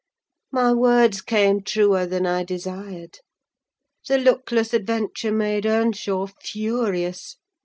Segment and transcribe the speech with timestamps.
[0.51, 3.19] My words came truer than I desired.
[4.07, 7.37] The luckless adventure made Earnshaw furious.